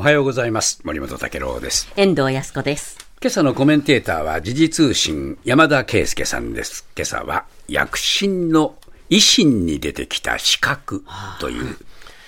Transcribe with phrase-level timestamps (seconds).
[0.00, 0.80] おはようございます。
[0.84, 1.92] 森本武郎です。
[1.94, 2.96] 遠藤康子です。
[3.20, 6.88] 今朝のコメンテーターは時事通信山田圭介さんです。
[6.96, 8.76] 今朝は躍進の
[9.10, 11.04] 維新に出てきた資格
[11.38, 11.76] という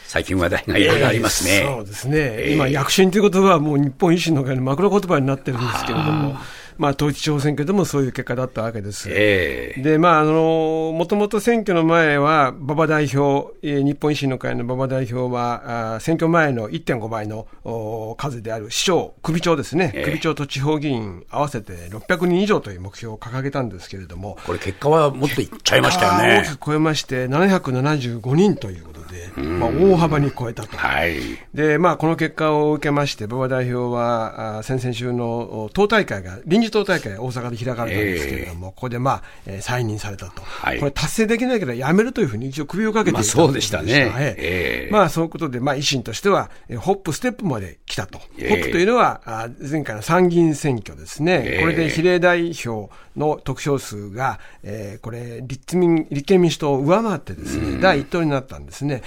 [0.04, 1.62] 最近話題がいろいろありますね。
[1.64, 6.36] そうですね、今、躍進という言葉はもう日本維新の会の枕言葉になってるんですけれども、
[6.82, 9.08] まあ、統一地方選挙でもそういう結果だったわけです。
[9.08, 26.56] ええで、まあ、あの、もともと選挙の前は、馬場代表、えー日本維新の会の馬場代表は、あー選挙前の1.5倍のお数である市長、首長ですね、ええ首長と地方議員合わせて600人以上という目標を掲げたんですけれども、これ結果はもっといっちゃいましたよあー大ねき。
[26.58, 30.76] く超えまして、775人ということで、まあ、大幅に超えたと。
[30.76, 31.14] はい。
[31.54, 40.78] で、まあ、この結果を受けまして、馬場代表は、あ先々週のお党大会が、臨時党大会が大阪で開かれたんですけれども、ここで、まあ、えー再任されたと、はい。
[40.80, 44.12] これ、達成できないけど、辞めるというふうに一応、首をかけていたまあそうでしたね。
[44.18, 44.92] ええ。
[44.92, 48.48] まあ、そういうことで、まあ、維新としては、えーホップ、ステップまで来たと、ええ。
[48.48, 51.60] ホップというのは、あ前回の参議院選挙ですね、ええ。
[51.60, 59.01] これで比例代表の得票数が、えーこれ立民、立憲民主党を上回ってですね、第一党になったんですね。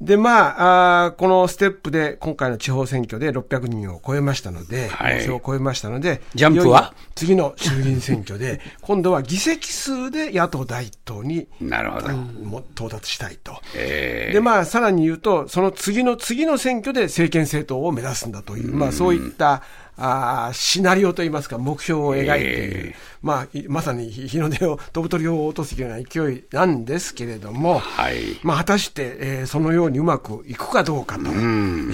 [0.00, 6.92] で、まああーこのステップで、今回の地方選挙で600人を超えましたので、はいを超えましたので、ジャンプは？
[7.14, 12.08] 次の衆議院選挙で、 今度は議席数で野党第一党になるほど。
[12.12, 13.58] も到達したいと。
[13.74, 19.62] ええで、まあ、さらに言うと、その次の次の選挙で政権政党を目指すんだという、まあ、そういった、
[19.98, 28.38] あーシナリオといいますか、目標を描いている、えまあ、いまさに日日の出を、飛ぶ鳥を落とすような勢いなんですけれども、はい。
[28.42, 31.24] まあ、果たして、えーそのようにうまくいくかどうかと、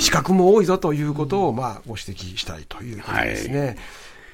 [0.00, 3.76] 資格も多いぞということを、まあ、ご指摘したいということですね。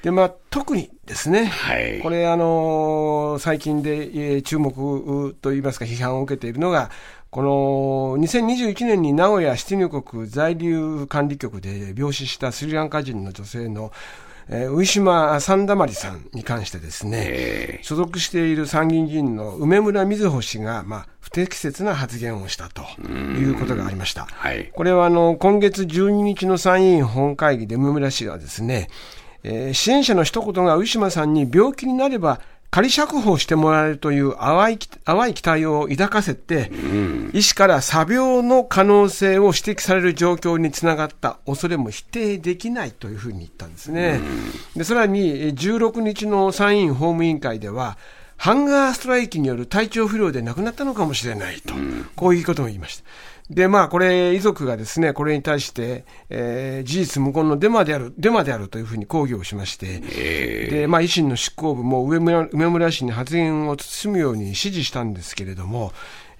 [0.01, 1.99] で、まあ、特にですね、はい。
[2.01, 6.89] これ、あのー最近で、えー注目といいますか、批判を受けているのが、
[7.31, 13.91] この2021年に名古屋出入国在留管理局で病死したスリランカ人の女性の、
[14.47, 24.25] えー、上島三田まりさんに関してですね、え所属している参議院議員の梅村瑞穂氏が、まあ、不適切な発言をしたということがありました。
[24.25, 24.71] はい。
[24.73, 28.87] これはあの今月12日の参議院本会議で梅村氏がですね、
[29.43, 32.41] えー支援者の一言がウィシュマさんに病気になれば
[32.71, 36.71] 仮釈放してもらえるという淡いき淡い期待を抱かせて、
[37.33, 44.21] 医師から詐病の可能性を指摘される状況につながった恐れも否定できないというふうに言ったんですね。
[44.75, 47.97] でさらにえー16日の参院法務委員会では、
[48.37, 51.73] ハンガーストライキによる体調不良で亡くなったのかもしれないと、
[52.15, 53.03] こういうことも言いました。
[53.49, 59.99] で、まあ、これ、遺族がですね、これに対して、えー事実無根のデマである、デマであるというふうに抗議をしまして、
[60.69, 65.91] で、まあ、維新の執行部も上村梅村氏に発言を慎むように指示したんですけれども、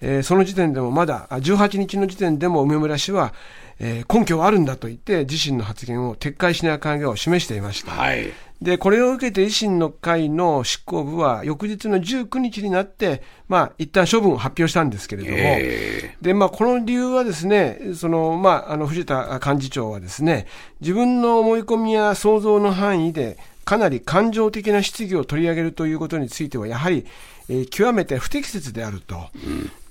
[0.02, 3.34] えーその時点でもまだ、あ18日の時点でも梅村氏は、
[3.80, 7.92] えー根拠はあるんだと言って、自身の発言を撤回しない考えを示していました。
[7.92, 8.32] はい。
[8.62, 20.46] で、これを受けて維新の会の執行部は、翌日の19日になって、まあ、一旦処分を発表したんですけれども、えで、まあ、この理由はですね、その、まあ、あの、藤田幹事長はですね、
[20.82, 27.06] 自分の思い込みや想像の範囲で、かなり感情的な質疑を取り上げるということについては、やはり、
[27.48, 29.30] えー極めて不適切であると、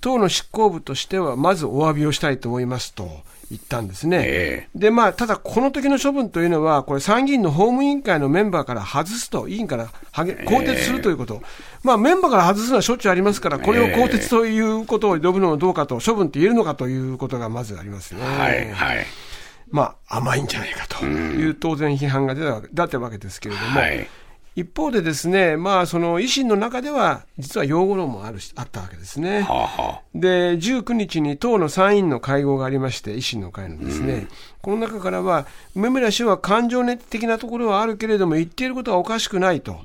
[0.03, 4.21] 党の執行部としては、まずお詫びをしたいと思いますと言ったんですね。
[4.25, 11.43] えで、まあ、ただ、この時の処分というのは、これ、参議院の法務委員会のメンバーから外すと、委員から更迭するということ、
[11.83, 18.23] まあ、メンバーから外すのはしょっちゅうありますから、これを更迭ということを呼ぶのもどうかと、処分って言えるのかということがまずありますね。
[18.23, 18.71] はい。
[18.71, 19.07] はい。
[19.71, 24.07] まあ、甘いんじゃないかという、当然批判が出たわけ出たわけですけれども、はい
[24.59, 29.43] 一方でですね、まあ、その維新の中では、実は擁護論もあるしあったわけですね。
[29.43, 34.27] はあ、はで、19日に党の参院の会合がありまして、維新の会のですね、
[34.61, 35.47] この中からは、
[35.77, 39.79] 梅村氏は感情的なところはあるけれども、言っていることはおかしくないと、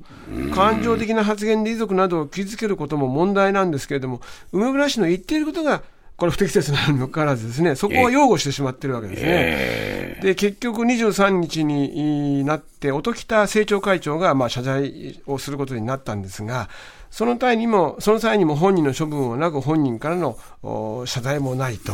[0.56, 5.84] 感情的な発言で遺族などを傷つけることも問題なんですけれども、梅村氏の言っていることが、
[6.16, 9.28] これ不適切なのかかわらずですね、そこは擁護してしまってるわけですね。
[9.30, 16.70] えで、結局23日になって、音喜多政調会長がまあ謝罪をすることになったんですが、
[17.14, 21.94] その際にも、その際にも本人の処分をなく本人からのお謝罪もないと。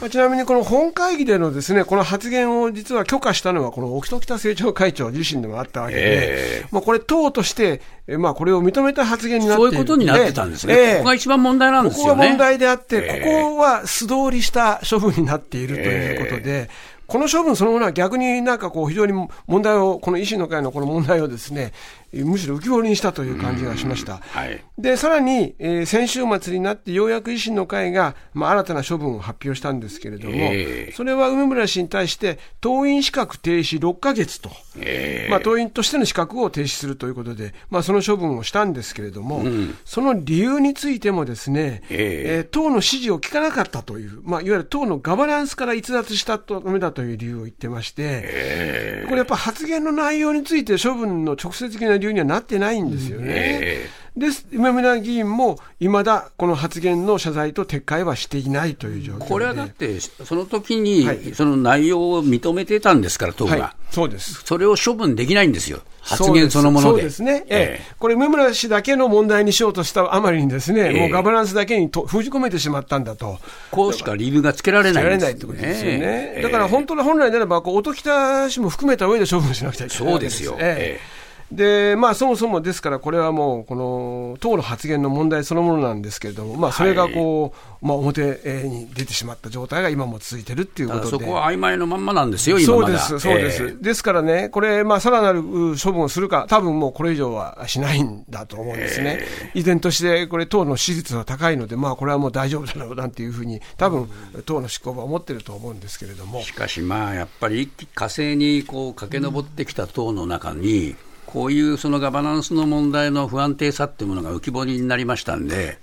[0.00, 10.72] まあちなみにこの本会議でのですね、この発言を実は許可したのはこの沖田政調会長自身でもあったわけで、えまあこれ党として、えまあこれを認めた発言になっているそういうことになってたんですね。
[10.74, 12.10] ええここが一番問題なんですよね。
[12.12, 16.70] ここが問題であって、ええここは素通りした処分になっているということで、
[17.06, 19.12] この処分そのものは逆になんかこう非常に
[19.46, 21.72] 問題を、この維新の会のこの問題をですね、
[22.12, 24.18] むしろ浮き彫りにしたという感じがしました。
[24.18, 24.62] はい。
[24.78, 30.92] で、さらに、えー先週末になって、ようやく維新の会が、まあ、新たな処分を発表したんですけれども、ええ。
[30.92, 39.44] それは梅村氏に対して、党員資格停止6ヶ月と、えまあ、党員としての資格を停止するということで、まあ、その処分をしたんですけれども、
[39.84, 42.36] その理由についてもですね、ええ。
[42.38, 53.26] えー党の指示を聞かなかったという、まあ、いわゆる党のガバナンスから逸脱したためだという理由を言ってまして、これやっぱ発言の内容について処分の直接的な理由にはなってないんですよね。
[53.28, 54.46] えです。
[54.50, 59.26] 梅村議員もいまだこの発言の謝罪と撤回はしていないという状況で。
[59.26, 61.34] これはだって、その時にはい。
[61.34, 63.56] その内容を認めてたんですから、党が。
[63.56, 63.58] は
[63.90, 64.42] い、そうです。
[64.44, 66.94] それを処分できないんですよ、発言そのもので。
[66.94, 67.94] そうですね、ええ。
[67.98, 71.00] これ、梅村氏だけの問題にしようとしたあまりにですね、ええ。
[71.00, 73.38] もうガバナンスだけにと封じ込めてしまったんだと。
[73.70, 75.98] こうしか理由がつけられないいってことですよね。
[76.00, 76.42] ええ。
[76.42, 80.56] だから本当の本来ならば、こう音喜多氏も含めた上で処分しなくちゃいけないそうですよ。
[80.58, 81.15] ええ
[81.52, 91.10] で、まあ、そもそもですから、これはもう、この党の発言の問題そのものなんですけれども、まあ、それがこう、まあ、表に出てしまった状態が今も続いてるっていうことで。
[91.10, 92.98] そこは曖昧のまんまなんですよ、今まだ。
[92.98, 93.62] そうです、そうです。
[93.62, 99.20] ええですからね、これ、まあ、さらなるう処分をするか、多分もうこれ以上はしないんだと思うんですね。
[99.54, 104.10] 依然として、これ、党の支持率は高いので、まあ、これはもう大丈夫だろうなんていうふうに、多分
[104.46, 106.42] 党の執行部は思ってると思うんですけれども。
[106.42, 110.96] しかしまあ、やっぱり火星にこう駆け上ってきた党の中に、
[111.36, 115.76] こういうそのガバナンスの問題の不安定さっていうものが浮き彫りになりましたんで、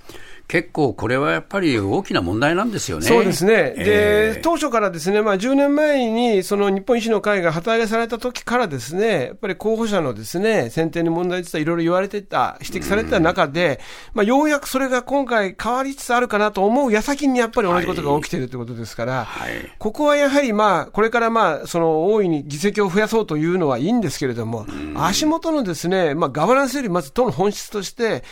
[0.48, 3.06] 結構これはやっぱり大きな問題なんですよね。
[3.06, 4.36] そうですね、でえ。
[4.38, 13.80] え当初からですね、まあ、10年前にその日本維新の会が旗揚げされた時からですね、やっぱり候補者のですね選定に問題実はいろいろ言われてた、指摘されてた中で、
[14.14, 19.54] まあ、ようやくそれが今回、変わりつつあるかなと思う矢先にやっぱり同じことが起きているということですから、はい。
[19.80, 28.24] ここはやはり、まあ、これからまあその大いに議席を増やそうというのはいいんですけれども、足元のですね、まあ、ガバナンスよりまず党の本質として、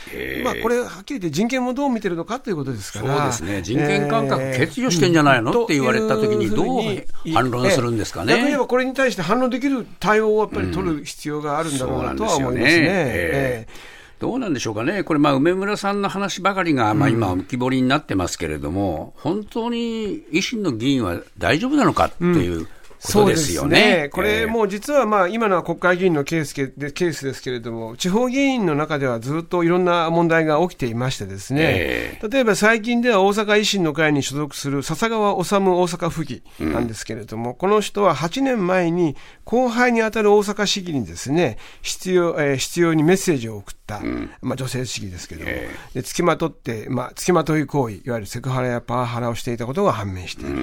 [0.43, 3.17] まあ、これ、はっきり言って人権もどう見てるのかということですから。
[3.17, 8.33] そうですね、人権感覚欠如してんじゃないの、って言われたときに、どう反論するんですかね？
[8.33, 12.67] 逆に言えばこれに対して反論できる対応をやっぱり取る必要があるんだろうなとは思いますね。
[12.67, 14.01] ええ。
[14.19, 22.67] どうなんでしょうかね、これ、まあ、梅村さんの話ばかりが、まあ、今、浮き彫りになってますけれども、本当に維新の議員は大丈夫なのかっていう
[23.01, 24.09] ことですよね。
[24.11, 44.01] これ、もう実はまあ今のは国会議員のケースけでケースですけれども、地方議員の中ではずっといろんな問題が起きていまして、ですね、え例えば最近では大阪維新の会に所属する笹川治大阪府議なんですけれども、この人は8年前に後輩に当たる大阪市議にですね必要,、えー必要にメッセージを送った、
[44.41, 50.57] まあ、女性市議ですけれども、えで付きまとって、まあ、付きまとい行為、いわゆるセクハラやパワハラをしていたことが判明している。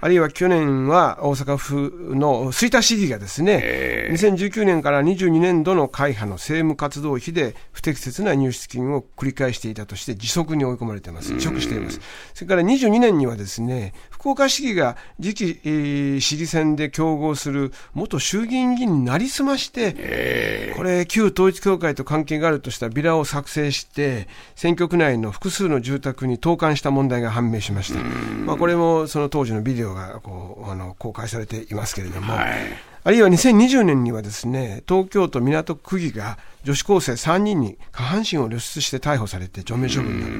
[0.00, 11.34] あるいは去年は大阪府の吹田市議がですね、2019年から22年度の会派の政務活動費で不適切な入出金を繰り返していたとして辞職に追い込まれています。
[11.34, 12.00] 辞職しています。
[12.34, 28.00] それから22年にはですね、福岡市議が次期、えー市議選で競合する元衆議院議員になりすまして、これ、旧統一教会と関係があるとしたビラを作成して、選挙区内の複数の住宅に投函した問題が判明しました。
[28.44, 40.34] まあ、これもその当時のビデオがこうあの公開されていますけれども、はいあるいは2020年にはですね、東京都港区議が女子高生3人に下半身を露出して逮捕されて除名処分になる。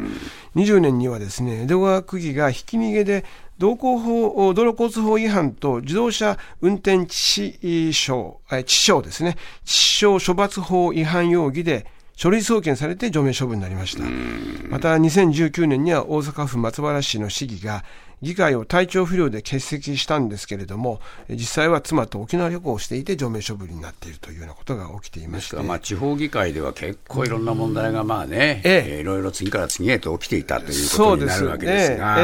[0.57, 3.25] 20年にはですね、江戸川区議がひき逃げで
[3.57, 7.53] 道交法、道路交通法違反と自動車運転致死
[7.93, 8.13] 傷、
[8.51, 14.05] え致死傷ですね、致死傷処罰法違反容疑で書類送検されて除名処分になりました。
[14.69, 17.85] また2019年には大阪府松原市の市議が
[18.23, 21.01] 議会を体調不良で欠席したんですけれども、
[21.31, 25.57] 実際は妻と沖縄旅行をしていて除名処分になっているというようなことが起きていまして。
[25.57, 32.19] まあ、地方議会では結構いろんな問題がまあね、えいろいろ次から次へと起きていたということになるわけですが、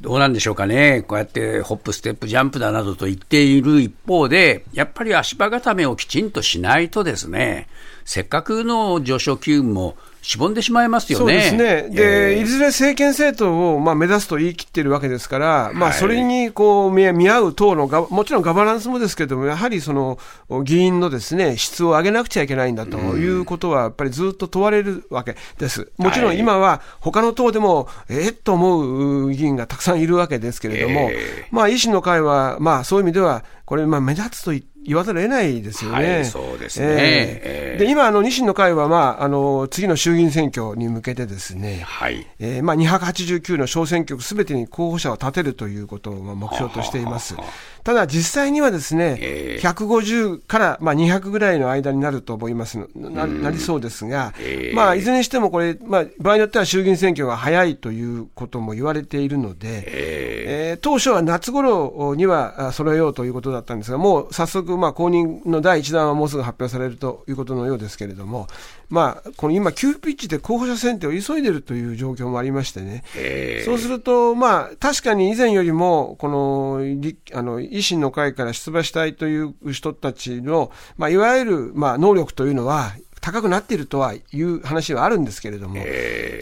[0.00, 7.68] どうなんでしょうかね、こうやってホップ、ステップ、ジャンプだなどと言っている一方で、やっぱり足場固めをきちんとしないとですね、
[8.04, 11.22] せっかくの上昇機運もしぼんでしまいますよね。
[11.22, 11.94] そうですね。
[11.94, 20.18] で、えーいずれ政権政党を、まあ、目指すと言い切っているわけですから、まあ、はいそれに、こう、見見合う党のが、もちろんガバナンスもですけれども、やはりその、
[20.64, 25.92] 議員のですね、質を上げなくちゃいけないんだということは、やっぱりずっと問われるわけです。
[25.98, 36.14] もちろん今は、他の党でも、えっと思う議員がたくさんいるわけですけれども、えまあ、維新の会は、まあ、そういう意味では、これ、まあ、目立つと言言わざるを得ないですよね。
[36.14, 36.86] はいそうですね。
[36.88, 42.26] えーで、今、あの、維新の会は、まあ、あの、次の衆議院選挙に向けてですね、はい。
[42.38, 47.34] えーまあ、289の小選挙区すべてに候補者を立てるということをまあ目標としています。
[47.82, 52.78] ただ、実際にはですね、えー150からまあ200ぐらいの間になると思います。
[52.78, 60.33] のななりそうですが、えーまあ、いずれにしてもこれ、まあ、場合によっては衆議院選挙が早いということも言われているので、えー
[60.80, 68.46] 当初は夏頃にはあ揃えようということだったんですが、もう早速、まあ、公認の第一弾はもうすぐ発表されるということのようですけれども、
[68.90, 73.64] まあ、この今、急ピッチで候補者選定を急いでいるという状況もありましてね、えー。
[73.64, 82.92] そうすると、まあ、確かに以前よりも、この、立あの、維新の会から出馬したいという人たちの、まあ、いわゆる、まあ、能力というのは、
[83.24, 85.82] 高くなっているとはいう話はあるんですけれども、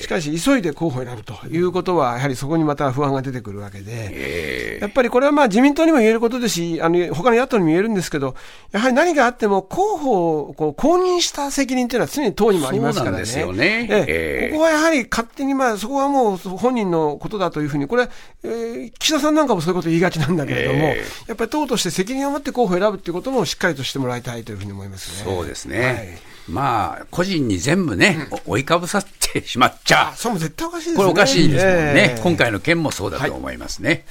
[0.01, 8.35] しかし、急いで候補を選ぶということは、やはりそこにまた不安が出てくるわけで、やっぱりこれはまあ自民党にも言えることですし、あの他の野党にも言えるんですけど、
[8.73, 13.27] やはり何があっても候補をこう公認した責任というのは常に党にもありますからね。
[13.27, 13.89] そうなんですよね。
[13.89, 14.05] ええ。
[14.09, 14.51] ええ。
[14.51, 18.09] ここはやはり勝手に、まあ、そこはもう本人のことだというふうに、これ、
[18.43, 25.33] えー岸田さんなんかもそういうことを言いがちなんだけれども、えやっぱり党として責任を持って候補を選ぶということもしっかりとしてもらいたいというふうに思いますね。
[25.33, 25.81] そうですね。
[25.81, 26.33] はい。
[26.49, 26.72] まあ、
[27.11, 30.97] 個人に全部ね、追いかぶさってしまっちゃあ、それも絶対おかしいですね。
[30.97, 31.81] これおかしいですもんね。
[32.12, 32.21] ええ。
[32.23, 34.05] 今回の件もそうだと思いますね。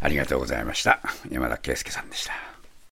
[0.00, 1.00] ありがとうございました。
[1.30, 2.32] 山田圭介さんでした。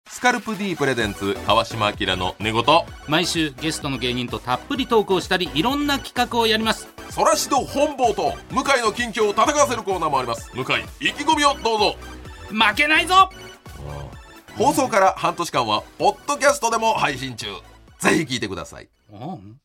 [0.10, 2.64] スカルプ D プレゼンツ川島明の寝言。
[3.08, 6.88] 毎週ゲストの芸人とたっぷりトークをしたりいろんな企画をやります。
[7.10, 10.50] そらしど本坊と向井の近況を戦わせるコーナーもあります。
[10.54, 10.66] 向井
[11.00, 11.96] 意気込みをどうぞ。
[12.50, 13.30] 負けないぞ！
[14.58, 17.48] 放送から半年間はポッドキャストでも配信中。
[18.00, 19.62] ぜひ聞いてくださいうん